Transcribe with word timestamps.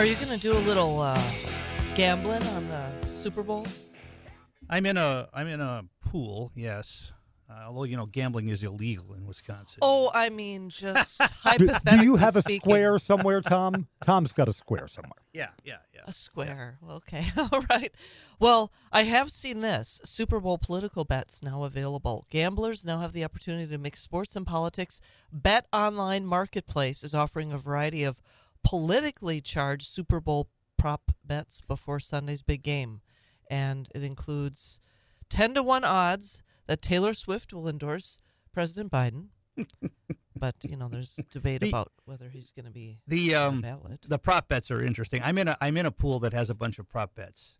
Are 0.00 0.06
you 0.06 0.14
going 0.14 0.28
to 0.28 0.38
do 0.38 0.56
a 0.56 0.64
little 0.64 0.98
uh, 0.98 1.22
gambling 1.94 2.42
on 2.42 2.66
the 2.68 2.90
Super 3.10 3.42
Bowl? 3.42 3.66
I'm 4.70 4.86
in 4.86 4.96
a 4.96 5.28
I'm 5.34 5.46
in 5.46 5.60
a 5.60 5.84
pool. 6.00 6.50
Yes, 6.54 7.12
uh, 7.50 7.64
although 7.66 7.84
you 7.84 7.98
know 7.98 8.06
gambling 8.06 8.48
is 8.48 8.64
illegal 8.64 9.12
in 9.12 9.26
Wisconsin. 9.26 9.80
Oh, 9.82 10.10
I 10.14 10.30
mean, 10.30 10.70
just 10.70 11.18
Do, 11.20 11.26
hypothetically 11.42 11.98
do 11.98 12.04
you 12.04 12.16
have 12.16 12.34
a 12.34 12.40
speaking. 12.40 12.60
square 12.62 12.98
somewhere, 12.98 13.42
Tom? 13.42 13.88
Tom's 14.02 14.32
got 14.32 14.48
a 14.48 14.54
square 14.54 14.88
somewhere. 14.88 15.20
Yeah, 15.34 15.50
yeah, 15.64 15.76
yeah. 15.92 16.00
A 16.06 16.14
square. 16.14 16.78
Okay. 16.88 17.24
All 17.52 17.62
right. 17.68 17.92
Well, 18.38 18.72
I 18.90 19.02
have 19.02 19.30
seen 19.30 19.60
this. 19.60 20.00
Super 20.06 20.40
Bowl 20.40 20.56
political 20.56 21.04
bets 21.04 21.42
now 21.42 21.64
available. 21.64 22.24
Gamblers 22.30 22.86
now 22.86 23.00
have 23.00 23.12
the 23.12 23.22
opportunity 23.22 23.70
to 23.70 23.76
mix 23.76 24.00
sports 24.00 24.34
and 24.34 24.46
politics. 24.46 25.02
Bet 25.30 25.66
Online 25.74 26.24
Marketplace 26.24 27.04
is 27.04 27.12
offering 27.12 27.52
a 27.52 27.58
variety 27.58 28.02
of 28.02 28.22
politically 28.64 29.40
charged 29.40 29.86
Super 29.86 30.20
Bowl 30.20 30.48
prop 30.78 31.12
bets 31.24 31.60
before 31.60 32.00
Sunday's 32.00 32.42
big 32.42 32.62
game. 32.62 33.00
And 33.50 33.88
it 33.94 34.02
includes 34.02 34.80
10 35.28 35.54
to 35.54 35.62
1 35.62 35.84
odds 35.84 36.42
that 36.66 36.80
Taylor 36.82 37.14
Swift 37.14 37.52
will 37.52 37.68
endorse 37.68 38.20
President 38.52 38.90
Biden. 38.92 39.26
but, 40.36 40.54
you 40.62 40.76
know, 40.76 40.88
there's 40.88 41.18
debate 41.30 41.60
The- 41.60 41.68
about 41.68 41.90
whether 42.04 42.28
he's 42.28 42.50
going 42.52 42.64
to 42.66 42.70
be 42.70 43.00
The 43.06 43.34
on 43.34 43.46
um 43.46 43.56
the 43.56 43.62
ballot. 43.62 44.06
the 44.08 44.18
prop 44.18 44.48
bets 44.48 44.70
are 44.70 44.82
interesting. 44.82 45.20
I'm 45.24 45.36
in 45.38 45.48
a 45.48 45.56
I'm 45.60 45.76
in 45.76 45.86
a 45.86 45.90
pool 45.90 46.18
that 46.20 46.32
has 46.32 46.48
a 46.50 46.54
bunch 46.54 46.78
of 46.78 46.88
prop 46.88 47.14
bets. 47.14 47.58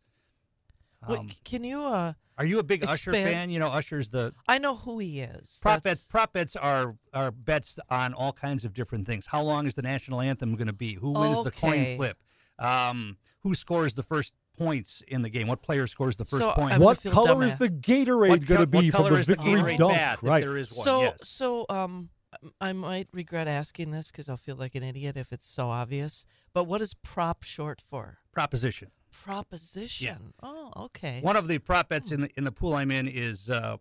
Wait, 1.09 1.18
Um, 1.18 1.30
can 1.45 1.64
you 1.64 1.82
uh 1.82 2.12
are 2.38 2.45
you 2.46 2.59
a 2.59 2.62
big 2.62 2.86
Usher 2.86 3.12
fan? 3.12 3.50
You 3.50 3.59
know, 3.59 3.68
Usher's 3.68 4.09
the 4.09 4.32
I 4.48 4.59
know 4.59 4.77
who 4.77 4.98
he 4.98 5.20
is. 5.20 5.59
prop 5.60 5.82
That's- 5.82 6.00
bets. 6.02 6.09
Prop 6.10 6.32
bets 6.32 6.56
are 6.56 6.96
are 7.12 7.30
bets 7.30 7.78
on 7.90 8.14
all 8.14 8.32
kinds 8.32 8.64
of 8.64 8.73
different 8.73 9.07
things. 9.07 9.26
How 9.26 9.42
long 9.42 9.66
is 9.66 9.74
the 9.74 9.82
national 9.82 10.20
anthem 10.20 10.54
going 10.57 10.66
to 10.66 10.73
be? 10.73 10.95
Who 10.95 11.12
wins 11.12 11.45
the 11.45 11.51
coin 11.51 11.96
flip? 11.96 12.18
Um, 12.59 13.16
who 13.42 13.54
scores 13.54 13.95
the 13.95 14.02
first 14.02 14.34
points 14.59 15.02
in 15.09 15.23
the 15.23 15.30
game? 15.30 15.48
What 15.48 15.62
player 15.62 15.87
scores 15.87 16.16
the 16.16 16.24
first 16.26 16.42
So, 16.42 16.52
point? 16.52 16.79
What 16.79 16.98
feel 16.98 17.12
color 17.12 17.42
is 17.45 17.57
the 17.57 17.68
Gatorade 17.70 18.46
going 18.46 18.60
to 18.60 18.66
be 18.66 18.90
for 18.90 19.09
the 19.09 19.16
is 19.16 19.26
the 19.26 19.35
victory 19.37 19.52
Gatorade 19.74 19.79
dunk? 19.79 19.92
bath, 19.95 20.23
right. 20.23 20.42
there 20.42 20.57
is 20.59 20.70
one? 20.76 20.85
So 20.85 21.01
yes. 21.02 21.16
so 21.24 21.66
um 21.70 22.10
I 22.60 22.73
might 22.73 23.09
regret 23.12 23.48
asking 23.48 23.90
this 23.90 24.10
because 24.10 24.29
I'll 24.29 24.37
feel 24.37 24.57
like 24.57 24.74
an 24.74 24.82
idiot 24.82 25.16
if 25.16 25.32
it's 25.32 25.46
so 25.46 25.68
obvious. 25.68 26.26
But 26.52 26.64
what 26.64 26.80
is 26.80 26.95
prop 26.95 27.42
short 27.42 27.80
for? 27.80 28.18
Proposition. 28.32 28.90
Proposition. 29.24 30.07
Yeah. 30.07 30.16
Oh, 30.43 30.73
okay. 30.76 31.21
One 31.21 31.37
of 31.37 31.49
the 31.49 31.59
prop 31.59 31.88
bets 31.88 32.10
in 32.13 32.23
the 32.23 32.30
in 32.37 32.45
the 32.45 32.52
pool 32.52 32.74
I'm 32.74 32.90
in 32.90 33.07
is 33.09 33.49
uh, 33.51 33.76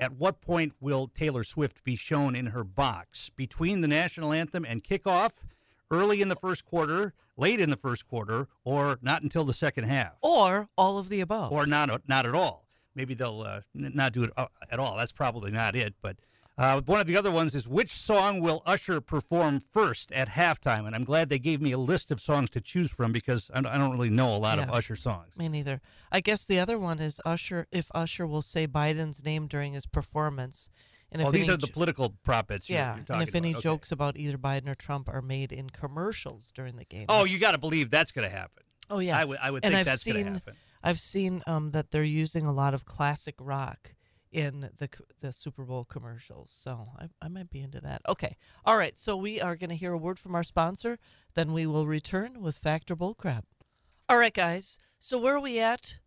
at 0.00 0.12
what 0.12 0.40
point 0.40 0.72
will 0.80 1.06
Taylor 1.08 1.44
Swift 1.44 1.82
be 1.84 1.96
shown 1.96 2.34
in 2.34 2.46
her 2.46 2.64
box 2.64 3.30
between 3.30 3.80
the 3.80 3.88
national 3.88 4.32
anthem 4.32 4.64
and 4.64 4.82
kickoff, 4.82 5.42
early 5.90 6.22
in 6.22 6.28
the 6.28 6.36
first 6.36 6.64
quarter, 6.64 7.14
late 7.36 7.60
in 7.60 7.70
the 7.70 7.76
first 7.76 8.06
quarter, 8.06 8.48
or 8.64 8.98
not 9.02 9.22
until 9.22 9.44
the 9.44 9.52
second 9.52 9.84
half, 9.84 10.12
Or 10.22 10.68
all 10.76 10.98
of 10.98 11.08
the 11.08 11.20
above. 11.20 11.52
or 11.52 11.66
not 11.66 12.08
not 12.08 12.26
at 12.26 12.34
all. 12.34 12.66
Maybe 12.94 13.14
they'll 13.14 13.42
uh, 13.42 13.60
n- 13.76 13.92
not 13.94 14.12
do 14.12 14.24
it 14.24 14.30
uh, 14.36 14.46
at 14.70 14.78
all. 14.80 14.96
That's 14.96 15.12
probably 15.12 15.50
not 15.50 15.76
it. 15.76 15.94
But 16.02 16.16
uh, 16.58 16.80
one 16.82 17.00
of 17.00 17.06
the 17.06 17.16
other 17.16 17.30
ones 17.30 17.54
is 17.54 17.68
which 17.68 17.90
song 17.90 18.40
will 18.40 18.62
Usher 18.66 19.00
perform 19.00 19.60
first 19.60 20.10
at 20.12 20.28
halftime? 20.30 20.86
And 20.86 20.94
I'm 20.94 21.04
glad 21.04 21.28
they 21.28 21.38
gave 21.38 21.62
me 21.62 21.72
a 21.72 21.78
list 21.78 22.10
of 22.10 22.20
songs 22.20 22.50
to 22.50 22.60
choose 22.60 22.90
from 22.90 23.12
because 23.12 23.50
I 23.54 23.60
don't 23.60 23.92
really 23.92 24.10
know 24.10 24.34
a 24.34 24.38
lot 24.38 24.58
of 24.58 24.68
Usher 24.68 24.96
songs. 24.96 25.36
Me 25.36 25.48
neither. 25.48 25.80
I 26.10 26.20
guess 26.20 26.44
the 26.44 26.58
other 26.58 26.78
one 26.78 26.98
is 26.98 27.20
Usher. 27.24 27.66
If 27.70 27.88
Usher 27.94 28.26
will 28.26 28.42
say 28.42 28.66
Biden's 28.66 29.24
name 29.24 29.46
during 29.46 29.72
his 29.72 29.86
performance, 29.86 30.68
and 31.12 31.22
if 31.22 31.28
Oh, 31.28 31.30
these 31.30 31.48
are 31.48 31.56
the 31.56 31.68
political 31.68 32.14
prop 32.24 32.48
bets. 32.48 32.68
You're, 32.68 32.78
yeah, 32.78 32.96
you're 32.96 33.04
talking 33.04 33.20
and 33.20 33.28
if 33.28 33.34
any 33.34 33.50
about. 33.50 33.58
Okay. 33.58 33.62
jokes 33.62 33.92
about 33.92 34.16
either 34.18 34.36
Biden 34.36 34.68
or 34.68 34.74
Trump 34.74 35.08
are 35.08 35.22
made 35.22 35.52
in 35.52 35.70
commercials 35.70 36.50
during 36.52 36.76
the 36.76 36.84
game. 36.84 37.06
Oh, 37.08 37.24
you 37.24 37.38
got 37.38 37.52
to 37.52 37.58
believe 37.58 37.88
that's 37.90 38.12
going 38.12 38.28
to 38.28 38.34
happen. 38.34 38.64
oh 38.90 38.98
yeah. 38.98 39.16
I 39.16 39.24
would, 39.24 39.38
I 39.40 39.50
would 39.50 39.64
and 39.64 39.72
think 39.72 39.80
I've 39.80 39.86
that's 39.86 40.04
going 40.04 40.24
to 40.24 40.32
happen. 40.32 40.54
I've 40.82 41.00
seen 41.00 41.42
um, 41.46 41.70
that 41.72 41.90
they're 41.90 42.04
using 42.04 42.46
a 42.46 42.52
lot 42.52 42.74
of 42.74 42.84
classic 42.84 43.34
rock 43.40 43.94
in 44.32 44.70
the 44.78 44.88
the 45.20 45.32
Super 45.32 45.64
Bowl 45.64 45.84
commercials, 45.84 46.50
so 46.52 46.88
I, 46.98 47.08
I 47.20 47.28
might 47.28 47.50
be 47.50 47.60
into 47.60 47.80
that. 47.80 48.02
Okay, 48.08 48.36
all 48.64 48.76
right. 48.76 48.96
So 48.98 49.16
we 49.16 49.40
are 49.40 49.56
going 49.56 49.70
to 49.70 49.76
hear 49.76 49.92
a 49.92 49.98
word 49.98 50.18
from 50.18 50.34
our 50.34 50.44
sponsor, 50.44 50.98
then 51.34 51.52
we 51.52 51.66
will 51.66 51.86
return 51.86 52.40
with 52.40 52.58
Fact 52.58 52.90
or 52.90 52.96
Bullcrap. 52.96 53.44
All 54.08 54.18
right, 54.18 54.34
guys. 54.34 54.78
So 54.98 55.18
where 55.18 55.36
are 55.36 55.40
we 55.40 55.60
at? 55.60 55.98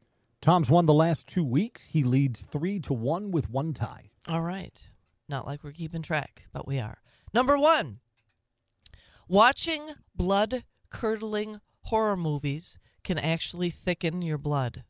Tom's 0.41 0.69
won 0.69 0.87
the 0.87 0.93
last 0.93 1.27
two 1.27 1.43
weeks. 1.43 1.87
He 1.87 2.03
leads 2.03 2.41
three 2.41 2.79
to 2.81 2.93
one 2.93 3.31
with 3.31 3.49
one 3.49 3.73
tie. 3.73 4.09
All 4.27 4.41
right. 4.41 4.87
Not 5.29 5.45
like 5.45 5.63
we're 5.63 5.71
keeping 5.71 6.01
track, 6.01 6.47
but 6.51 6.67
we 6.67 6.79
are. 6.79 6.97
Number 7.33 7.57
one, 7.57 7.99
watching 9.27 9.89
blood 10.15 10.63
curdling 10.89 11.61
horror 11.83 12.17
movies 12.17 12.77
can 13.03 13.17
actually 13.17 13.69
thicken 13.69 14.21
your 14.21 14.37
blood. 14.37 14.83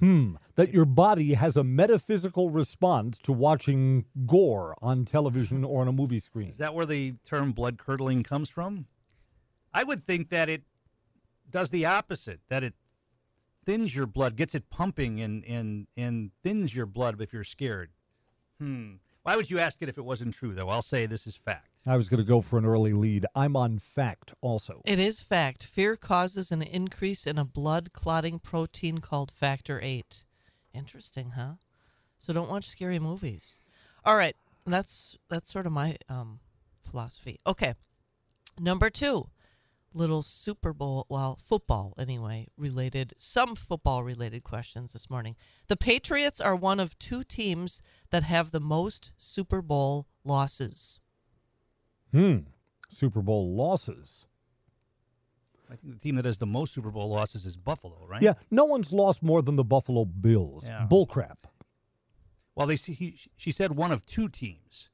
Hmm. 0.00 0.34
That 0.56 0.72
your 0.72 0.84
body 0.84 1.34
has 1.34 1.56
a 1.56 1.64
metaphysical 1.64 2.50
response 2.50 3.18
to 3.20 3.32
watching 3.32 4.04
gore 4.26 4.76
on 4.80 5.04
television 5.04 5.64
or 5.64 5.80
on 5.80 5.88
a 5.88 5.92
movie 5.92 6.20
screen. 6.20 6.48
Is 6.48 6.58
that 6.58 6.74
where 6.74 6.86
the 6.86 7.14
term 7.24 7.52
blood 7.52 7.78
curdling 7.78 8.22
comes 8.22 8.48
from? 8.48 8.86
I 9.72 9.82
would 9.82 10.06
think 10.06 10.28
that 10.30 10.48
it 10.48 10.62
does 11.50 11.70
the 11.70 11.86
opposite, 11.86 12.40
that 12.48 12.62
it 12.62 12.74
thins 13.64 13.96
your 13.96 14.06
blood, 14.06 14.36
gets 14.36 14.54
it 14.54 14.70
pumping, 14.70 15.20
and, 15.20 15.44
and, 15.44 15.86
and 15.96 16.30
thins 16.42 16.74
your 16.74 16.86
blood 16.86 17.20
if 17.20 17.32
you're 17.32 17.44
scared. 17.44 17.90
Hmm. 18.60 18.94
Why 19.22 19.36
would 19.36 19.50
you 19.50 19.58
ask 19.58 19.80
it 19.80 19.88
if 19.88 19.98
it 19.98 20.04
wasn't 20.04 20.34
true, 20.34 20.54
though? 20.54 20.68
I'll 20.68 20.82
say 20.82 21.06
this 21.06 21.26
is 21.26 21.34
fact. 21.34 21.73
I 21.86 21.96
was 21.96 22.08
going 22.08 22.22
to 22.22 22.26
go 22.26 22.40
for 22.40 22.58
an 22.58 22.64
early 22.64 22.94
lead. 22.94 23.26
I'm 23.34 23.56
on 23.56 23.78
fact 23.78 24.32
also. 24.40 24.80
It 24.86 24.98
is 24.98 25.22
fact. 25.22 25.64
Fear 25.64 25.96
causes 25.96 26.50
an 26.50 26.62
increase 26.62 27.26
in 27.26 27.38
a 27.38 27.44
blood 27.44 27.92
clotting 27.92 28.38
protein 28.38 28.98
called 28.98 29.30
factor 29.30 29.80
8. 29.82 30.24
Interesting, 30.72 31.32
huh? 31.32 31.54
So 32.18 32.32
don't 32.32 32.50
watch 32.50 32.66
scary 32.66 32.98
movies. 32.98 33.60
All 34.04 34.16
right, 34.16 34.34
that's 34.64 35.18
that's 35.28 35.52
sort 35.52 35.66
of 35.66 35.72
my 35.72 35.96
um, 36.08 36.40
philosophy. 36.82 37.38
Okay. 37.46 37.74
Number 38.58 38.88
2. 38.88 39.28
Little 39.96 40.22
Super 40.22 40.72
Bowl, 40.72 41.06
well, 41.08 41.38
football 41.40 41.94
anyway, 41.96 42.48
related, 42.56 43.14
some 43.16 43.54
football 43.54 44.02
related 44.02 44.42
questions 44.42 44.92
this 44.92 45.08
morning. 45.08 45.36
The 45.68 45.76
Patriots 45.76 46.40
are 46.40 46.56
one 46.56 46.80
of 46.80 46.98
two 46.98 47.22
teams 47.22 47.80
that 48.10 48.24
have 48.24 48.50
the 48.50 48.58
most 48.58 49.12
Super 49.16 49.62
Bowl 49.62 50.08
losses. 50.24 50.98
Hmm. 52.14 52.36
Super 52.92 53.20
Bowl 53.22 53.54
losses. 53.56 54.26
I 55.70 55.74
think 55.74 55.94
the 55.94 55.98
team 55.98 56.14
that 56.14 56.24
has 56.24 56.38
the 56.38 56.46
most 56.46 56.72
Super 56.72 56.92
Bowl 56.92 57.08
losses 57.08 57.44
is 57.44 57.56
Buffalo, 57.56 58.06
right? 58.06 58.22
Yeah, 58.22 58.34
no 58.50 58.64
one's 58.64 58.92
lost 58.92 59.22
more 59.22 59.42
than 59.42 59.56
the 59.56 59.64
Buffalo 59.64 60.04
Bills. 60.04 60.68
Yeah. 60.68 60.86
Bullcrap. 60.88 61.38
Well, 62.54 62.68
they 62.68 62.76
see, 62.76 62.92
he, 62.92 63.18
she 63.36 63.50
said 63.50 63.72
one 63.72 63.90
of 63.90 64.06
two 64.06 64.28
teams, 64.28 64.90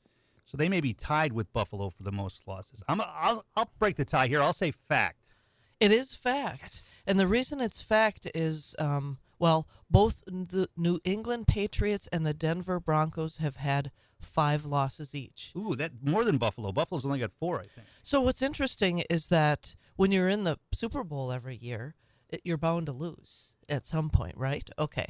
so 0.47 0.57
they 0.57 0.71
may 0.71 0.81
be 0.81 0.95
tied 0.95 1.35
with 1.35 1.53
Buffalo 1.53 1.91
for 1.91 2.05
the 2.05 2.13
most 2.13 2.49
losses. 2.49 2.83
I'm, 2.89 3.03
I'll, 3.03 3.45
I'll 3.55 3.71
break 3.79 3.97
the 3.97 4.07
tie 4.07 4.29
here. 4.29 4.41
I'll 4.41 4.55
say 4.55 4.71
fact. 4.71 5.35
It 5.79 5.93
is 5.93 6.15
fact. 6.15 6.95
And 7.07 7.19
the 7.19 7.27
reason 7.27 7.61
it's 7.61 7.83
fact 7.83 8.27
is, 8.35 8.75
um, 8.79 9.19
well, 9.39 9.69
both 9.91 10.25
the 10.27 10.69
New 10.77 11.01
England 11.05 11.49
Patriots 11.49 12.09
and 12.11 12.25
the 12.25 12.35
Denver 12.35 12.81
Broncos 12.81 13.39
have 13.39 13.57
had 13.57 13.91
five 14.25 14.65
losses 14.65 15.15
each. 15.15 15.53
Ooh, 15.57 15.75
that 15.77 15.93
more 16.03 16.25
than 16.25 16.39
Buffalo. 16.39 16.73
Buffalo's 16.73 17.05
only 17.05 17.19
got 17.19 17.33
four, 17.33 17.59
I 17.61 17.65
think. 17.67 17.87
So 18.03 18.21
what's 18.21 18.43
interesting 18.43 19.03
is 19.11 19.29
that 19.29 19.75
when 19.97 20.13
you're 20.13 20.29
in 20.29 20.45
the 20.45 20.59
Super 20.73 21.05
Bowl 21.05 21.33
every 21.33 21.57
year, 21.57 21.95
it, 22.29 22.41
you're 22.45 22.59
bound 22.59 22.87
to 22.87 22.93
lose 22.93 23.55
at 23.69 23.87
some 23.87 24.11
point, 24.11 24.37
right? 24.37 24.69
Okay. 24.79 25.07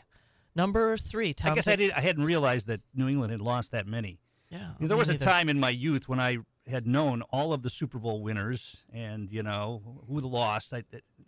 Number 0.54 0.97
three, 0.97 1.32
Tom. 1.32 1.53
I 1.53 1.54
guess 1.54 1.69
I 1.69 1.76
takes- 1.76 1.91
did. 1.91 1.93
I 1.93 2.00
hadn't 2.00 2.25
realized 2.25 2.66
that 2.69 2.81
New 2.94 3.09
England 3.09 3.31
had 3.31 3.41
lost 3.41 3.72
that 3.72 3.86
many. 3.86 4.21
Yeah. 4.51 4.71
There 4.80 4.89
me 4.91 4.95
was 4.97 5.09
a 5.09 5.12
neither. 5.12 5.24
time 5.24 5.48
in 5.48 5.60
my 5.60 5.71
youth 5.71 6.09
when 6.09 6.18
I 6.18 6.39
had 6.66 6.86
known 6.86 7.22
all 7.30 7.53
of 7.53 7.62
the 7.62 7.71
Super 7.71 7.98
Bowl 7.98 8.21
winners 8.22 8.83
and 8.92 9.30
you 9.30 9.42
know 9.42 10.03
who 10.09 10.18
lost. 10.18 10.72
I 10.72 10.83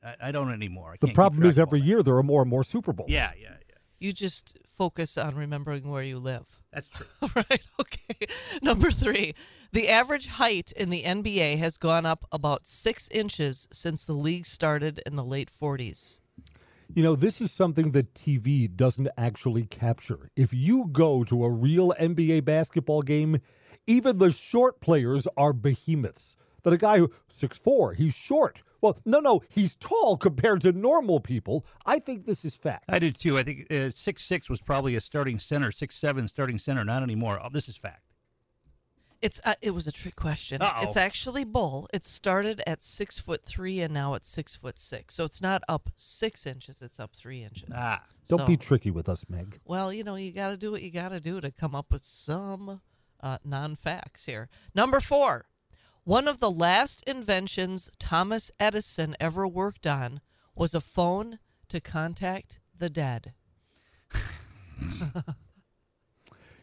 I, 0.04 0.16
I 0.20 0.32
don't 0.32 0.52
anymore. 0.52 0.92
I 1.00 1.06
The 1.06 1.12
problem 1.12 1.44
is 1.44 1.58
every 1.58 1.80
year 1.80 2.02
there 2.02 2.16
are 2.16 2.22
more 2.24 2.42
and 2.42 2.50
more 2.50 2.64
Super 2.64 2.92
Bowls. 2.92 3.10
Yeah, 3.10 3.30
yeah, 3.40 3.50
yeah. 3.50 3.56
You 4.02 4.12
just 4.12 4.58
focus 4.66 5.16
on 5.16 5.36
remembering 5.36 5.88
where 5.88 6.02
you 6.02 6.18
live. 6.18 6.44
That's 6.72 6.88
true. 6.88 7.06
right. 7.36 7.62
Okay. 7.80 8.26
Number 8.60 8.90
three, 8.90 9.32
the 9.70 9.88
average 9.88 10.26
height 10.26 10.72
in 10.72 10.90
the 10.90 11.04
NBA 11.04 11.58
has 11.58 11.78
gone 11.78 12.04
up 12.04 12.24
about 12.32 12.66
six 12.66 13.08
inches 13.10 13.68
since 13.72 14.04
the 14.04 14.12
league 14.12 14.44
started 14.44 15.00
in 15.06 15.14
the 15.14 15.22
late 15.22 15.52
40s. 15.52 16.18
You 16.92 17.04
know, 17.04 17.14
this 17.14 17.40
is 17.40 17.52
something 17.52 17.92
that 17.92 18.12
TV 18.12 18.68
doesn't 18.74 19.08
actually 19.16 19.66
capture. 19.66 20.30
If 20.34 20.52
you 20.52 20.88
go 20.90 21.22
to 21.22 21.44
a 21.44 21.50
real 21.50 21.94
NBA 22.00 22.44
basketball 22.44 23.02
game, 23.02 23.40
even 23.86 24.18
the 24.18 24.32
short 24.32 24.80
players 24.80 25.28
are 25.36 25.52
behemoths. 25.52 26.34
That 26.62 26.72
a 26.72 26.78
guy 26.78 26.98
who 26.98 27.12
six 27.28 27.58
four, 27.58 27.94
he's 27.94 28.14
short. 28.14 28.62
Well, 28.80 28.98
no, 29.04 29.20
no, 29.20 29.42
he's 29.48 29.76
tall 29.76 30.16
compared 30.16 30.60
to 30.62 30.72
normal 30.72 31.20
people. 31.20 31.64
I 31.86 32.00
think 32.00 32.26
this 32.26 32.44
is 32.44 32.56
fact. 32.56 32.84
I 32.88 32.98
did 32.98 33.16
too. 33.16 33.38
I 33.38 33.44
think 33.44 33.70
uh, 33.72 33.90
six 33.90 34.24
six 34.24 34.50
was 34.50 34.60
probably 34.60 34.96
a 34.96 35.00
starting 35.00 35.38
center. 35.38 35.70
Six 35.70 35.96
seven 35.96 36.26
starting 36.28 36.58
center. 36.58 36.84
Not 36.84 37.02
anymore. 37.02 37.40
Oh, 37.42 37.48
this 37.48 37.68
is 37.68 37.76
fact. 37.76 38.02
It's 39.22 39.40
uh, 39.44 39.54
it 39.62 39.70
was 39.70 39.86
a 39.86 39.92
trick 39.92 40.16
question. 40.16 40.60
Uh-oh. 40.60 40.82
It's 40.82 40.96
actually 40.96 41.44
bull. 41.44 41.88
It 41.94 42.04
started 42.04 42.60
at 42.66 42.82
six 42.82 43.20
foot 43.20 43.44
three 43.44 43.80
and 43.80 43.94
now 43.94 44.14
it's 44.14 44.28
six 44.28 44.56
foot 44.56 44.76
six. 44.76 45.14
So 45.14 45.22
it's 45.24 45.40
not 45.40 45.62
up 45.68 45.90
six 45.94 46.44
inches. 46.44 46.82
It's 46.82 46.98
up 46.98 47.12
three 47.14 47.44
inches. 47.44 47.70
Ah, 47.72 48.04
Don't 48.26 48.48
be 48.48 48.56
tricky 48.56 48.90
with 48.90 49.08
us, 49.08 49.24
Meg. 49.28 49.60
Well, 49.64 49.92
you 49.92 50.02
know, 50.02 50.16
you 50.16 50.32
got 50.32 50.48
to 50.48 50.56
do 50.56 50.72
what 50.72 50.82
you 50.82 50.90
got 50.90 51.10
to 51.10 51.20
do 51.20 51.40
to 51.40 51.52
come 51.52 51.76
up 51.76 51.92
with 51.92 52.02
some 52.02 52.80
uh, 53.20 53.38
non 53.44 53.76
facts 53.76 54.26
here. 54.26 54.48
Number 54.74 54.98
four, 54.98 55.46
one 56.04 56.26
of 56.28 56.40
the 56.40 56.50
last 56.50 57.02
inventions 57.06 57.90
Thomas 57.98 58.50
Edison 58.58 59.14
ever 59.20 59.46
worked 59.46 59.86
on 59.86 60.20
was 60.54 60.74
a 60.74 60.80
phone 60.80 61.38
to 61.68 61.80
contact 61.80 62.60
the 62.76 62.90
dead. 62.90 63.32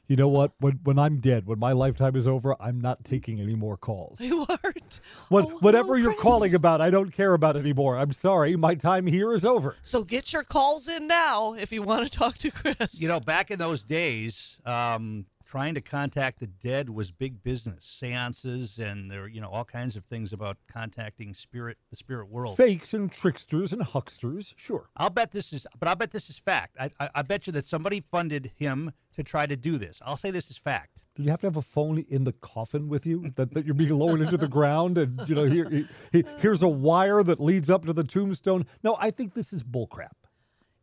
You 0.08 0.16
know 0.16 0.28
what? 0.28 0.54
When 0.60 0.80
when 0.84 0.98
I'm 0.98 1.18
dead, 1.18 1.46
when 1.46 1.60
my 1.60 1.72
lifetime 1.72 2.16
is 2.16 2.26
over, 2.28 2.56
I'm 2.60 2.82
not 2.82 3.04
taking 3.04 3.40
any 3.40 3.54
more 3.54 3.78
calls. 3.78 4.20
You 4.30 4.44
aren't. 4.50 5.02
What 5.28 5.46
Oh, 5.46 5.58
whatever 5.60 5.96
hello, 5.96 5.98
you're 5.98 6.12
Chris. 6.14 6.24
calling 6.24 6.56
about, 6.56 6.82
I 6.82 6.90
don't 6.90 7.12
care 7.12 7.36
about 7.36 7.56
anymore. 7.56 7.96
I'm 7.96 8.12
sorry, 8.12 8.56
my 8.56 8.74
time 8.74 9.06
here 9.06 9.32
is 9.34 9.46
over. 9.46 9.76
So 9.84 10.04
get 10.04 10.34
your 10.34 10.42
calls 10.42 10.88
in 10.88 11.08
now 11.08 11.54
if 11.54 11.72
you 11.72 11.84
want 11.84 12.12
to 12.12 12.18
talk 12.18 12.40
to 12.40 12.50
Chris. 12.50 13.00
you 13.00 13.08
know, 13.08 13.20
back 13.20 13.52
in 13.52 13.60
those 13.60 13.84
days, 13.84 14.60
um, 14.66 15.28
trying 15.50 15.74
to 15.74 15.82
contact 15.82 16.40
the 16.40 16.46
dead 16.46 16.92
was 16.92 17.10
big 17.10 17.42
business. 17.42 17.84
Seances 17.84 18.78
and 18.78 19.10
there, 19.10 19.28
you 19.28 19.42
know, 19.42 19.50
all 19.50 19.66
kinds 19.66 19.96
of 19.96 20.06
things 20.06 20.32
about 20.32 20.58
contacting 20.72 21.34
spirit, 21.34 21.78
the 21.90 21.96
spirit 21.96 22.30
world. 22.30 22.56
Fakes 22.56 22.94
and 22.94 23.12
tricksters 23.12 23.74
and 23.74 23.82
hucksters, 23.82 24.54
sure. 24.58 24.90
I'll 24.96 25.10
bet 25.10 25.32
this 25.32 25.52
is, 25.52 25.66
but 25.80 25.88
I'll 25.88 25.96
bet 25.96 26.12
this 26.12 26.30
is 26.30 26.38
fact. 26.38 26.78
I, 26.80 26.92
I, 27.00 27.10
I 27.16 27.22
bet 27.24 27.48
you 27.48 27.54
that 27.54 27.66
somebody 27.66 28.00
funded 28.00 28.52
him 28.58 28.92
to 29.16 29.24
try 29.24 29.48
to 29.48 29.58
do 29.58 29.80
this. 29.80 30.00
I'll 30.06 30.18
say 30.18 30.30
this 30.30 30.52
is 30.52 30.58
fact. 30.58 31.02
Do 31.16 31.24
you 31.24 31.32
have 31.32 31.42
to 31.42 31.48
have 31.48 31.58
a 31.58 31.64
phone 31.64 31.98
in 32.08 32.26
the 32.26 32.32
coffin 32.34 32.88
with 32.88 33.08
you 33.08 33.32
that, 33.36 33.52
that 33.56 33.66
you're 33.66 33.74
being 33.74 33.98
lowered 33.98 34.22
into 34.22 34.38
the 34.38 34.48
ground 34.48 35.00
and 35.00 35.28
you 35.28 35.34
know 35.34 35.46
here, 35.46 35.68
here 36.12 36.24
here's 36.38 36.62
a 36.62 36.68
wire 36.70 37.24
that 37.24 37.40
leads 37.40 37.72
up 37.72 37.86
to 37.86 37.94
the 37.94 38.04
tombstone? 38.04 38.68
No, 38.84 38.96
I 39.00 39.10
think 39.10 39.34
this 39.34 39.52
is 39.52 39.64
bullcrap. 39.64 40.12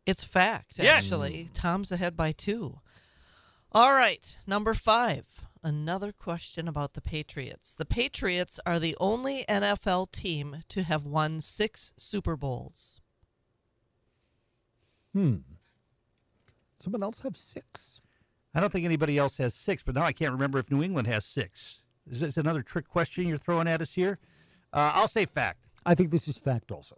It's 0.05 0.23
fact, 0.25 0.73
Yes. 0.77 1.05
actually. 1.05 1.49
Tom's 1.53 1.91
ahead 1.91 2.15
by 2.17 2.33
two. 2.33 2.79
All 3.77 3.93
right, 3.93 4.35
number 4.47 4.73
five. 4.73 5.25
Another 5.63 6.11
question 6.11 6.67
about 6.67 6.93
the 6.95 7.01
Patriots. 7.01 7.75
The 7.75 7.85
Patriots 7.85 8.59
are 8.65 8.79
the 8.79 8.97
only 8.99 9.45
NFL 9.47 10.11
team 10.11 10.63
to 10.69 10.81
have 10.81 11.05
won 11.05 11.41
six 11.41 11.93
Super 11.95 12.35
Bowls. 12.35 13.01
Hmm. 15.13 15.35
Someone 16.79 17.03
else 17.03 17.19
have 17.19 17.37
six? 17.37 17.99
I 18.55 18.61
don't 18.61 18.73
think 18.73 18.83
anybody 18.83 19.19
else 19.19 19.37
has 19.37 19.53
six, 19.53 19.83
but 19.83 19.93
now 19.93 20.01
I 20.05 20.11
can't 20.11 20.31
remember 20.33 20.57
if 20.57 20.71
New 20.71 20.81
England 20.81 21.07
has 21.07 21.23
six. 21.23 21.83
Is 22.09 22.21
this 22.21 22.37
another 22.37 22.63
trick 22.63 22.87
question 22.87 23.27
you're 23.27 23.37
throwing 23.37 23.67
at 23.67 23.79
us 23.83 23.93
here? 23.93 24.17
Uh, 24.73 24.93
I'll 24.95 25.07
say 25.07 25.25
fact. 25.25 25.67
I 25.85 25.93
think 25.93 26.09
this 26.09 26.27
is 26.27 26.35
fact 26.39 26.71
also. 26.71 26.97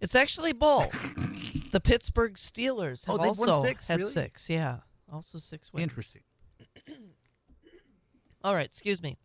It's 0.00 0.14
actually 0.14 0.54
both. 0.54 0.90
the 1.70 1.80
Pittsburgh 1.80 2.36
Steelers 2.36 3.04
Oh, 3.06 3.18
have 3.18 3.20
they've 3.20 3.28
also 3.28 3.62
six? 3.62 3.86
had 3.88 3.98
Really? 3.98 4.10
six. 4.10 4.48
Yeah, 4.48 4.78
also 5.12 5.38
six 5.38 5.72
wins. 5.72 5.84
Interesting. 5.84 6.22
All 8.44 8.54
right, 8.54 8.66
excuse 8.66 9.02
me. 9.02 9.16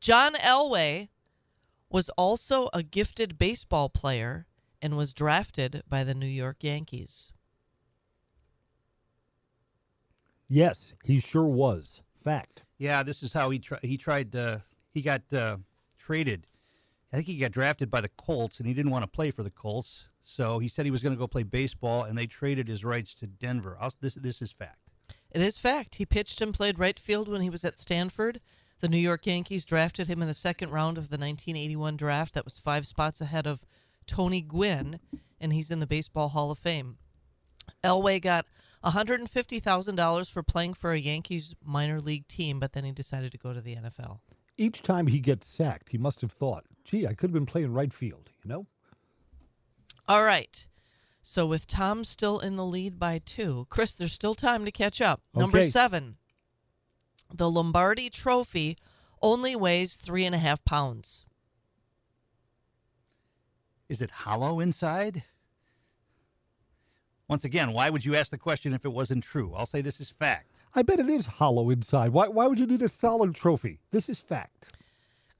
John 0.00 0.34
Elway 0.34 1.08
was 1.90 2.08
also 2.10 2.68
a 2.72 2.82
gifted 2.82 3.38
baseball 3.38 3.88
player 3.88 4.46
and 4.82 4.96
was 4.96 5.14
drafted 5.14 5.82
by 5.88 6.04
the 6.04 6.14
New 6.14 6.26
York 6.26 6.56
Yankees. 6.62 7.32
Yes, 10.48 10.94
he 11.04 11.20
sure 11.20 11.46
was. 11.46 12.02
Fact. 12.14 12.62
Yeah, 12.78 13.02
this 13.02 13.22
is 13.22 13.32
how 13.32 13.50
he 13.50 13.58
tried. 13.58 13.82
He 13.82 13.96
tried. 13.96 14.34
Uh, 14.34 14.58
he 14.92 15.02
got 15.02 15.22
uh, 15.32 15.58
traded. 15.98 16.46
I 17.12 17.16
think 17.16 17.28
he 17.28 17.38
got 17.38 17.52
drafted 17.52 17.90
by 17.90 18.00
the 18.00 18.10
Colts, 18.10 18.58
and 18.58 18.68
he 18.68 18.74
didn't 18.74 18.90
want 18.90 19.04
to 19.04 19.08
play 19.08 19.30
for 19.30 19.42
the 19.42 19.50
Colts. 19.50 20.08
So 20.24 20.58
he 20.58 20.68
said 20.68 20.86
he 20.86 20.90
was 20.90 21.02
going 21.02 21.14
to 21.14 21.18
go 21.18 21.28
play 21.28 21.42
baseball, 21.42 22.04
and 22.04 22.16
they 22.16 22.26
traded 22.26 22.66
his 22.66 22.84
rights 22.84 23.14
to 23.16 23.26
Denver. 23.26 23.76
I'll, 23.78 23.92
this 24.00 24.14
this 24.14 24.40
is 24.42 24.50
fact. 24.50 24.78
It 25.30 25.42
is 25.42 25.58
fact. 25.58 25.96
He 25.96 26.06
pitched 26.06 26.40
and 26.40 26.54
played 26.54 26.78
right 26.78 26.98
field 26.98 27.28
when 27.28 27.42
he 27.42 27.50
was 27.50 27.64
at 27.64 27.78
Stanford. 27.78 28.40
The 28.80 28.88
New 28.88 28.98
York 28.98 29.26
Yankees 29.26 29.64
drafted 29.64 30.08
him 30.08 30.22
in 30.22 30.28
the 30.28 30.34
second 30.34 30.70
round 30.70 30.96
of 30.96 31.10
the 31.10 31.18
1981 31.18 31.96
draft. 31.96 32.34
That 32.34 32.44
was 32.44 32.58
five 32.58 32.86
spots 32.86 33.20
ahead 33.20 33.46
of 33.46 33.64
Tony 34.06 34.40
Gwynn, 34.40 34.98
and 35.40 35.52
he's 35.52 35.70
in 35.70 35.80
the 35.80 35.86
Baseball 35.86 36.30
Hall 36.30 36.50
of 36.50 36.58
Fame. 36.58 36.96
Elway 37.82 38.20
got 38.20 38.46
$150,000 38.84 40.30
for 40.30 40.42
playing 40.42 40.74
for 40.74 40.92
a 40.92 40.98
Yankees 40.98 41.54
minor 41.64 42.00
league 42.00 42.28
team, 42.28 42.58
but 42.60 42.72
then 42.72 42.84
he 42.84 42.92
decided 42.92 43.32
to 43.32 43.38
go 43.38 43.52
to 43.52 43.60
the 43.60 43.76
NFL. 43.76 44.20
Each 44.56 44.82
time 44.82 45.06
he 45.06 45.18
gets 45.18 45.46
sacked, 45.46 45.88
he 45.90 45.98
must 45.98 46.20
have 46.20 46.32
thought, 46.32 46.64
gee, 46.84 47.06
I 47.06 47.14
could 47.14 47.30
have 47.30 47.34
been 47.34 47.46
playing 47.46 47.72
right 47.72 47.92
field, 47.92 48.30
you 48.42 48.48
know? 48.48 48.66
All 50.08 50.24
right. 50.24 50.66
So 51.22 51.46
with 51.46 51.66
Tom 51.66 52.04
still 52.04 52.38
in 52.38 52.56
the 52.56 52.66
lead 52.66 52.98
by 52.98 53.20
two, 53.24 53.66
Chris, 53.70 53.94
there's 53.94 54.12
still 54.12 54.34
time 54.34 54.64
to 54.64 54.70
catch 54.70 55.00
up. 55.00 55.22
Number 55.34 55.64
seven. 55.64 56.16
The 57.32 57.50
Lombardi 57.50 58.10
Trophy 58.10 58.76
only 59.22 59.56
weighs 59.56 59.96
three 59.96 60.24
and 60.26 60.34
a 60.34 60.38
half 60.38 60.64
pounds. 60.64 61.24
Is 63.88 64.02
it 64.02 64.10
hollow 64.10 64.60
inside? 64.60 65.24
Once 67.26 67.44
again, 67.44 67.72
why 67.72 67.88
would 67.88 68.04
you 68.04 68.14
ask 68.14 68.30
the 68.30 68.38
question 68.38 68.74
if 68.74 68.84
it 68.84 68.92
wasn't 68.92 69.24
true? 69.24 69.54
I'll 69.54 69.64
say 69.64 69.80
this 69.80 70.00
is 70.00 70.10
fact. 70.10 70.60
I 70.74 70.82
bet 70.82 71.00
it 71.00 71.08
is 71.08 71.24
hollow 71.24 71.70
inside. 71.70 72.10
Why, 72.10 72.28
why 72.28 72.46
would 72.46 72.58
you 72.58 72.66
need 72.66 72.82
a 72.82 72.88
solid 72.88 73.34
trophy? 73.34 73.80
This 73.90 74.10
is 74.10 74.18
fact. 74.20 74.76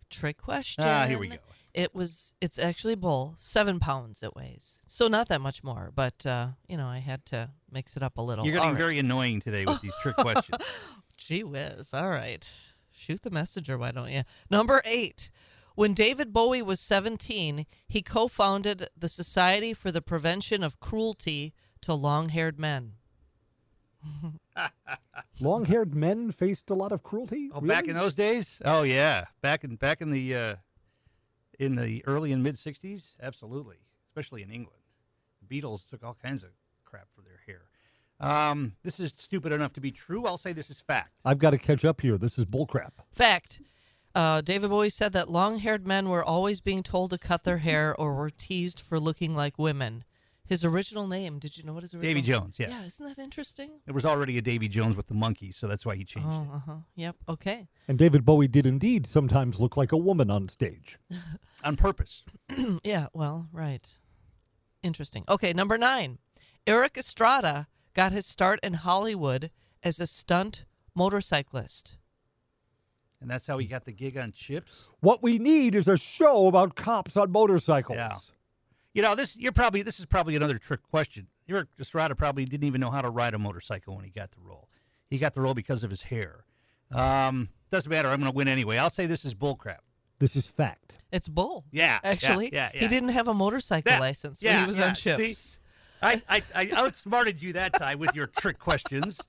Trick 0.09 0.39
question. 0.39 0.85
Ah, 0.87 1.05
here 1.07 1.19
we 1.19 1.29
go. 1.29 1.37
It 1.75 1.95
was. 1.95 2.35
It's 2.41 2.59
actually 2.59 2.95
bull. 2.95 3.35
Seven 3.37 3.81
pounds 3.81 4.23
it 4.23 4.35
weighs. 4.37 4.81
So 4.87 5.09
not 5.09 5.29
that 5.29 5.41
much 5.41 5.65
more, 5.65 5.91
but 5.95 6.25
uh, 6.25 6.49
you 6.69 6.77
know 6.77 6.87
I 6.87 6.99
had 6.99 7.27
to 7.27 7.51
mix 7.71 7.97
it 7.97 8.03
up 8.03 8.17
a 8.19 8.23
little. 8.23 8.45
You're 8.45 8.55
getting 8.55 8.71
right. 8.71 8.79
very 8.79 8.99
annoying 8.99 9.41
today 9.41 9.65
with 9.67 9.81
these 9.81 9.95
trick 10.03 10.17
questions. 10.17 10.59
Gee 11.17 11.43
whiz. 11.43 11.93
All 11.93 12.11
right. 12.11 12.49
Shoot 12.93 13.23
the 13.23 13.31
messenger, 13.31 13.77
why 13.77 13.91
don't 13.91 14.11
you? 14.11 14.23
Number 14.49 14.81
eight. 14.85 15.31
When 15.75 15.93
David 15.93 16.33
Bowie 16.33 16.63
was 16.63 16.79
17, 16.79 17.67
he 17.89 18.03
co 18.03 18.29
founded 18.29 18.89
the 18.97 19.09
Society 19.09 19.75
for 19.75 19.91
the 19.91 20.01
Prevention 20.01 20.63
of 20.63 20.79
Cruelty 20.79 21.53
to 21.81 21.93
Long 21.95 22.29
Haired 22.29 22.61
Men. 22.61 22.93
Long 25.41 25.65
haired 25.65 25.95
men 25.95 26.31
faced 26.31 26.71
a 26.71 26.75
lot 26.75 26.93
of 26.93 27.03
cruelty. 27.03 27.51
Oh, 27.53 27.61
back 27.61 27.89
in 27.89 27.95
those 27.95 28.15
days? 28.15 28.61
Oh 28.65 28.83
yeah, 28.83 29.25
back 29.41 29.65
in 29.65 29.77
back 29.77 30.01
in 30.01 30.11
the 30.11 30.35
uh, 30.35 30.57
in 31.59 31.75
the 31.75 32.05
early 32.07 32.33
and 32.33 32.43
mid 32.43 32.55
'60s, 32.57 33.15
absolutely, 33.23 33.77
especially 34.09 34.43
in 34.43 34.51
England. 34.51 34.81
The 35.41 35.61
Beatles 35.61 35.89
took 35.89 36.03
all 36.05 36.17
kinds 36.23 36.43
of 36.43 36.51
crap 36.85 37.09
for 37.15 37.23
their 37.23 37.41
hair. 37.47 37.63
Um, 38.21 38.75
this 38.83 39.01
is 39.01 39.13
stupid 39.17 39.53
enough 39.53 39.73
to 39.75 39.81
be 39.81 39.91
true. 39.91 40.27
I'll 40.27 40.37
say 40.37 40.53
this 40.53 40.71
is 40.71 40.81
fact. 40.81 41.13
I've 41.25 41.39
got 41.39 41.51
to 41.51 41.59
catch 41.59 41.85
up 41.85 42.01
here. 42.01 42.17
This 42.17 42.39
is 42.39 42.47
bullcrap. 42.47 42.93
Fact. 43.13 43.61
Uh, 44.15 44.41
David 44.41 44.71
Bowie 44.71 44.91
said 44.91 45.13
that 45.13 45.29
long 45.29 45.59
haired 45.59 45.87
men 45.87 46.09
were 46.09 46.25
always 46.25 46.61
being 46.61 46.85
told 46.85 47.11
to 47.11 47.19
cut 47.19 47.43
their 47.43 47.59
hair 47.59 47.95
or 47.95 48.15
were 48.15 48.31
teased 48.31 48.79
for 48.81 49.01
looking 49.01 49.35
like 49.35 49.59
women. 49.59 50.05
His 50.47 50.63
original 50.65 51.07
name, 51.07 51.39
did 51.39 51.57
you 51.57 51.65
know 51.65 51.73
what 51.73 51.83
his 51.85 51.95
original 51.95 52.07
name 52.15 52.17
was? 52.17 52.27
Davy 52.27 52.33
Jones, 52.35 52.57
yeah. 52.59 52.69
Yeah, 52.69 52.85
isn't 52.85 53.07
that 53.17 53.23
interesting? 53.23 53.71
There 53.87 53.95
was 53.95 54.05
already 54.05 54.37
a 54.37 54.43
Davy 54.43 54.69
Jones 54.69 54.95
with 54.95 55.07
the 55.07 55.15
Monkees, 55.15 55.55
so 55.55 55.67
that's 55.67 55.87
why 55.87 55.97
he 55.97 56.05
changed 56.05 56.29
Oh, 56.31 56.43
it 56.43 56.57
uh 56.57 56.59
huh. 56.67 56.77
Yep. 56.97 57.17
Okay. 57.31 57.67
And 57.89 57.99
David 57.99 58.27
Bowie 58.27 58.47
did 58.49 58.67
indeed 58.67 59.07
sometimes 59.07 59.59
look 59.59 59.77
like 59.79 59.91
a 59.93 59.97
woman 59.97 60.31
on 60.31 60.49
stage. 60.49 60.99
on 61.65 61.77
purpose. 61.77 62.23
Yeah, 62.85 63.07
well, 63.15 63.49
right. 63.53 63.89
Interesting. 64.83 65.25
Okay, 65.29 65.53
number 65.55 65.79
nine. 65.79 66.19
Erik 66.67 66.99
Estrada 66.99 67.69
got 67.95 68.13
his 68.13 68.27
start 68.27 68.61
in 68.63 68.75
Hollywood 68.75 69.51
as 69.83 69.99
a 69.99 70.07
stunt 70.07 70.67
motorcyclist. 70.95 71.97
And 73.21 73.31
that's 73.31 73.47
how 73.47 73.57
he 73.57 73.67
got 73.67 73.87
the 73.87 73.93
gig 73.93 74.19
on 74.19 74.33
Chips. 74.33 74.89
What 75.01 75.23
we 75.23 75.39
need 75.39 75.75
is 75.75 75.89
a 75.89 75.97
show 75.97 76.47
about 76.49 76.77
cops 76.77 77.17
on 77.17 77.33
motorcycles. 77.33 77.97
Yeah. 77.97 78.13
You 78.95 79.03
know, 79.03 79.15
this 79.15 79.37
you're 79.37 79.53
probably 79.53 79.83
this 79.83 79.99
is 79.99 80.07
probably 80.07 80.37
another 80.37 80.57
trick 80.59 80.83
question. 80.83 81.27
Erik 81.49 81.69
Estrada 81.79 82.15
probably 82.15 82.45
didn't 82.45 82.65
even 82.65 82.81
know 82.81 82.91
how 82.91 83.03
to 83.03 83.11
ride 83.11 83.35
a 83.35 83.39
motorcycle 83.39 83.97
when 83.97 84.05
he 84.05 84.11
got 84.11 84.31
the 84.31 84.41
role. 84.41 84.69
He 85.11 85.19
got 85.19 85.35
the 85.35 85.41
role 85.41 85.53
because 85.55 85.85
of 85.85 85.91
his 85.91 86.03
hair. 86.05 86.45
Um, 86.93 87.49
doesn't 87.71 87.91
matter. 87.91 88.09
I'm 88.09 88.21
going 88.21 88.31
to 88.31 88.37
win 88.37 88.49
anyway. 88.49 88.79
I'll 88.79 88.89
say 88.91 89.07
this 89.07 89.25
is 89.25 89.35
bullcrap. 89.35 89.79
This 90.21 90.37
is 90.37 90.47
fact. 90.47 90.99
It's 91.13 91.29
bull. 91.29 91.65
Yeah, 91.71 91.99
yeah, 92.03 92.11
Actually, 92.11 92.51
yeah, 92.53 92.71
he 92.73 92.89
didn't 92.89 93.11
have 93.11 93.29
a 93.29 93.35
motorcycle 93.35 93.91
That- 93.91 94.01
license 94.01 94.43
when 94.43 94.53
yeah, 94.53 94.61
he 94.61 94.67
was 94.67 94.79
yeah, 94.79 94.89
on 94.89 94.95
see? 94.95 95.17
Chips. 95.17 95.59
I, 96.01 96.23
I, 96.29 96.43
I 96.55 96.71
outsmarted 96.77 97.43
you 97.43 97.55
that 97.55 97.75
time 97.75 97.99
with 97.99 98.15
your 98.15 98.27
trick 98.27 98.59
questions. 98.59 99.21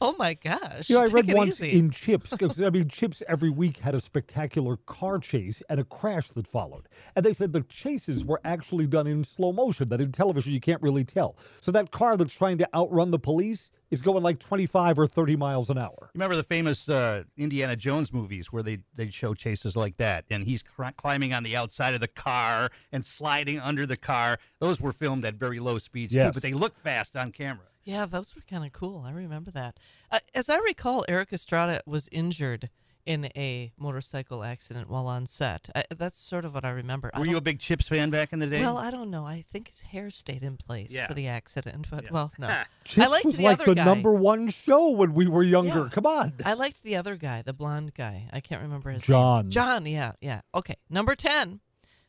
Oh 0.00 0.14
my 0.18 0.34
gosh. 0.34 0.88
You 0.88 0.96
know, 0.96 1.02
I 1.02 1.06
Take 1.06 1.14
read 1.14 1.30
it 1.30 1.36
once 1.36 1.60
easy. 1.60 1.78
in 1.78 1.90
Chips, 1.90 2.30
'cause, 2.36 2.60
I 2.62 2.70
mean, 2.76 2.88
Chips 2.88 3.22
every 3.28 3.50
week 3.50 3.78
had 3.78 3.94
a 3.94 4.00
spectacular 4.00 4.76
car 4.86 5.18
chase 5.18 5.62
and 5.68 5.80
a 5.80 5.84
crash 5.84 6.28
that 6.28 6.46
followed. 6.46 6.88
And 7.16 7.24
they 7.24 7.32
said 7.32 7.52
the 7.52 7.62
chases 7.62 8.24
were 8.24 8.40
actually 8.44 8.86
done 8.86 9.06
in 9.06 9.24
slow 9.24 9.52
motion, 9.52 9.88
that 9.90 10.00
in 10.00 10.12
television 10.12 10.52
you 10.52 10.60
can't 10.60 10.82
really 10.82 11.04
tell. 11.04 11.36
So 11.60 11.70
that 11.72 11.90
car 11.90 12.16
that's 12.16 12.34
trying 12.34 12.58
to 12.58 12.68
outrun 12.74 13.10
the 13.10 13.18
police 13.18 13.70
is 13.90 14.00
going 14.00 14.22
like 14.22 14.38
25 14.40 14.98
or 14.98 15.06
30 15.06 15.36
miles 15.36 15.70
an 15.70 15.78
hour. 15.78 16.10
Remember 16.14 16.34
the 16.34 16.42
famous 16.42 16.88
uh, 16.88 17.22
Indiana 17.36 17.76
Jones 17.76 18.12
movies 18.12 18.52
where 18.52 18.62
they 18.62 18.78
they 18.94 19.08
show 19.10 19.34
chases 19.34 19.76
like 19.76 19.96
that, 19.98 20.24
and 20.30 20.42
he's 20.44 20.62
cr- 20.62 20.86
climbing 20.96 21.32
on 21.32 21.42
the 21.44 21.54
outside 21.56 21.94
of 21.94 22.00
the 22.00 22.08
car 22.08 22.70
and 22.90 23.04
sliding 23.04 23.60
under 23.60 23.86
the 23.86 23.96
car. 23.96 24.38
Those 24.58 24.80
were 24.80 24.92
filmed 24.92 25.24
at 25.24 25.34
very 25.34 25.60
low 25.60 25.78
speeds 25.78 26.12
too, 26.12 26.32
but 26.34 26.42
they 26.42 26.54
look 26.54 26.74
fast 26.74 27.16
on 27.16 27.30
camera. 27.30 27.66
Yeah, 27.84 28.06
those 28.06 28.34
were 28.34 28.42
kind 28.48 28.64
of 28.64 28.72
cool. 28.72 29.04
I 29.06 29.10
remember 29.12 29.50
that. 29.52 29.78
Uh, 30.10 30.18
as 30.34 30.48
I 30.48 30.56
recall, 30.58 31.04
Erik 31.08 31.32
Estrada 31.32 31.80
was 31.86 32.08
injured 32.10 32.70
in 33.04 33.26
a 33.36 33.70
motorcycle 33.78 34.42
accident 34.42 34.88
while 34.88 35.06
on 35.06 35.26
set. 35.26 35.68
I, 35.74 35.84
that's 35.94 36.16
sort 36.18 36.46
of 36.46 36.54
what 36.54 36.64
I 36.64 36.70
remember. 36.70 37.10
I 37.12 37.18
Were 37.18 37.26
you 37.26 37.36
a 37.36 37.42
big 37.42 37.58
Chips 37.60 37.86
fan 37.86 38.08
back 38.08 38.32
in 38.32 38.38
the 38.38 38.46
day? 38.46 38.60
Well, 38.60 38.78
I 38.78 38.90
don't 38.90 39.10
know. 39.10 39.26
I 39.26 39.44
think 39.46 39.68
his 39.68 39.82
hair 39.82 40.08
stayed 40.08 40.42
in 40.42 40.56
place 40.56 40.90
Yeah. 40.90 41.06
for 41.08 41.12
the 41.12 41.28
accident, 41.28 41.88
but 41.90 42.04
Yeah. 42.04 42.08
well, 42.12 42.32
no. 42.38 42.48
Chips 42.84 43.06
I 43.06 43.10
liked 43.10 43.26
was 43.26 43.36
the 43.36 43.44
like 43.44 43.60
other 43.60 43.66
the 43.66 43.74
guy. 43.74 43.84
number 43.84 44.14
one 44.14 44.48
show 44.48 44.88
when 44.88 45.12
we 45.12 45.26
were 45.28 45.42
younger. 45.42 45.80
Yeah. 45.82 45.88
Come 45.92 46.06
on. 46.06 46.32
I 46.46 46.54
liked 46.54 46.82
the 46.82 46.96
other 46.96 47.16
guy, 47.16 47.42
the 47.42 47.52
blonde 47.52 47.92
guy. 47.92 48.30
I 48.32 48.40
can't 48.40 48.62
remember 48.62 48.90
his 48.90 49.02
John. 49.02 49.44
name. 49.44 49.50
John, 49.50 49.82
John. 49.82 49.86
yeah, 49.92 50.12
yeah. 50.22 50.40
Okay, 50.54 50.76
number 50.88 51.14
ten, 51.14 51.60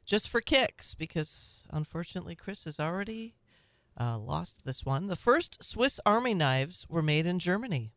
just 0.05 0.29
for 0.29 0.39
kicks, 0.39 0.93
because 0.95 1.65
unfortunately 1.71 2.35
Chris 2.35 2.65
is 2.65 2.79
already 2.79 3.35
uh, 3.99 4.17
lost 4.17 4.65
this 4.65 4.85
one. 4.85 5.07
The 5.07 5.15
first 5.15 5.63
Swiss 5.63 5.99
Army 6.05 6.33
knives 6.33 6.85
were 6.89 7.01
made 7.01 7.25
in 7.25 7.39
Germany. 7.39 7.91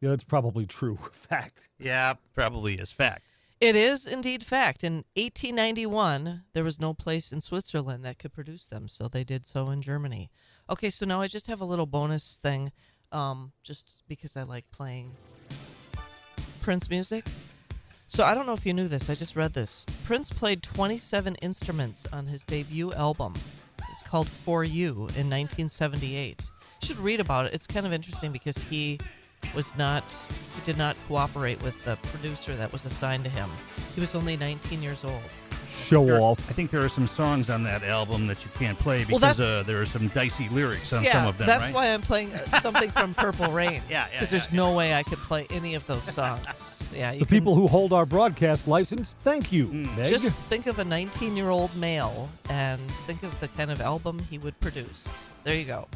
Yeah, 0.00 0.10
that's 0.10 0.24
probably 0.24 0.66
true. 0.66 0.98
Fact. 1.12 1.68
yeah, 1.78 2.14
probably 2.34 2.74
is 2.74 2.92
fact. 2.92 3.26
It 3.60 3.76
is 3.76 4.06
indeed 4.06 4.44
fact. 4.44 4.84
In 4.84 5.04
1891, 5.16 6.42
there 6.52 6.64
was 6.64 6.80
no 6.80 6.92
place 6.92 7.32
in 7.32 7.40
Switzerland 7.40 8.04
that 8.04 8.18
could 8.18 8.34
produce 8.34 8.66
them, 8.66 8.88
so 8.88 9.08
they 9.08 9.24
did 9.24 9.46
so 9.46 9.70
in 9.70 9.80
Germany. 9.80 10.30
Okay, 10.68 10.90
so 10.90 11.06
now 11.06 11.22
I 11.22 11.28
just 11.28 11.46
have 11.46 11.60
a 11.62 11.64
little 11.64 11.86
bonus 11.86 12.38
thing, 12.38 12.72
um, 13.12 13.52
just 13.62 14.02
because 14.08 14.36
I 14.36 14.42
like 14.42 14.70
playing 14.70 15.12
Prince 16.60 16.90
music. 16.90 17.24
So 18.06 18.24
I 18.24 18.34
don't 18.34 18.44
know 18.46 18.52
if 18.52 18.66
you 18.66 18.74
knew 18.74 18.88
this. 18.88 19.08
I 19.08 19.14
just 19.14 19.36
read 19.36 19.54
this. 19.54 19.86
Prince 20.04 20.30
played 20.30 20.62
27 20.62 21.36
instruments 21.36 22.06
on 22.12 22.26
his 22.26 22.44
debut 22.44 22.92
album. 22.92 23.34
It's 23.94 24.02
called 24.02 24.28
For 24.28 24.64
You 24.64 24.90
in 24.90 25.30
1978. 25.30 26.42
You 26.82 26.86
should 26.86 26.98
read 26.98 27.20
about 27.20 27.46
it. 27.46 27.52
It's 27.52 27.68
kind 27.68 27.86
of 27.86 27.92
interesting 27.92 28.32
because 28.32 28.58
he 28.58 28.98
was 29.54 29.76
not 29.78 30.02
he 30.56 30.64
did 30.64 30.76
not 30.76 30.96
cooperate 31.06 31.62
with 31.62 31.80
the 31.84 31.94
producer 32.02 32.56
that 32.56 32.72
was 32.72 32.84
assigned 32.86 33.22
to 33.22 33.30
him. 33.30 33.48
He 33.94 34.00
was 34.00 34.16
only 34.16 34.36
19 34.36 34.82
years 34.82 35.04
old. 35.04 35.22
Show 35.74 36.04
There- 36.06 36.20
off. 36.20 36.38
I 36.48 36.52
think 36.52 36.70
there 36.70 36.82
are 36.84 36.88
some 36.88 37.06
songs 37.06 37.50
on 37.50 37.62
that 37.64 37.82
album 37.82 38.26
that 38.28 38.44
you 38.44 38.50
can't 38.58 38.78
play 38.78 39.04
because 39.04 39.20
that's- 39.20 39.40
uh, 39.40 39.62
there 39.66 39.80
are 39.82 39.86
some 39.86 40.08
dicey 40.08 40.48
lyrics 40.50 40.92
on 40.92 41.02
yeah, 41.02 41.12
some 41.12 41.26
of 41.26 41.36
them, 41.38 41.46
that's 41.46 41.60
right? 41.60 41.74
why 41.74 41.86
I'm 41.92 42.00
playing 42.00 42.32
uh, 42.32 42.60
something 42.60 42.90
from 42.90 43.12
Purple 43.14 43.50
Rain. 43.52 43.82
Yeah, 43.90 44.06
yeah, 44.06 44.06
Because 44.12 44.30
there's 44.30 44.50
yeah, 44.50 44.56
no 44.56 44.74
way 44.74 44.94
I 44.94 45.02
could 45.02 45.18
play 45.18 45.46
any 45.50 45.74
of 45.74 45.86
those 45.86 46.02
songs. 46.04 46.88
Yeah, 46.94 47.12
you 47.12 47.20
The 47.20 47.26
can- 47.26 47.36
people 47.38 47.54
who 47.54 47.66
hold 47.66 47.92
our 47.92 48.06
broadcast 48.06 48.66
license, 48.68 49.14
thank 49.20 49.52
you, 49.52 49.66
Mm. 49.68 50.06
Just 50.06 50.42
think 50.44 50.66
of 50.66 50.78
a 50.78 50.84
19 50.84 51.36
year 51.36 51.50
old 51.50 51.74
male 51.76 52.30
and 52.48 52.80
think 53.06 53.22
of 53.22 53.38
the 53.40 53.48
kind 53.48 53.70
of 53.70 53.80
album 53.80 54.20
he 54.30 54.38
would 54.38 54.58
produce. 54.60 55.32
There 55.44 55.54
you 55.54 55.64
go. 55.64 55.86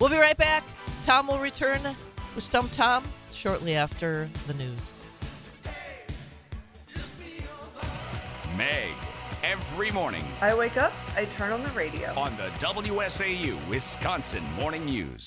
We'll 0.00 0.10
be 0.10 0.16
right 0.18 0.36
back. 0.36 0.64
Tom 1.02 1.26
will 1.28 1.38
return 1.38 1.80
with 2.34 2.44
Stump 2.44 2.70
Tom 2.72 3.04
shortly 3.32 3.74
after 3.76 4.28
the 4.46 4.54
news. 4.54 5.08
Meg, 8.56 8.90
every 9.42 9.90
morning 9.90 10.24
I 10.40 10.54
wake 10.54 10.76
up, 10.76 10.92
I 11.16 11.24
turn 11.26 11.52
on 11.52 11.62
the 11.62 11.70
radio. 11.70 12.12
on 12.14 12.36
the 12.36 12.48
WSAU 12.58 13.56
Wisconsin 13.68 14.44
Morning 14.54 14.84
News. 14.84 15.26